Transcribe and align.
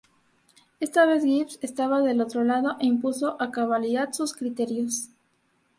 Esta 0.79 1.05
vez 1.05 1.23
Gibbs 1.23 1.59
estaba 1.61 2.01
del 2.01 2.21
otro 2.21 2.43
lado 2.43 2.75
e 2.79 2.87
impuso 2.87 3.39
a 3.39 3.51
cabalidad 3.51 4.13
sus 4.13 4.33
criterios. 4.33 5.09